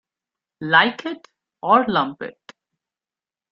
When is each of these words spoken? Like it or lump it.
Like 0.61 1.05
it 1.05 1.27
or 1.61 1.85
lump 1.87 2.23
it. 2.23 2.39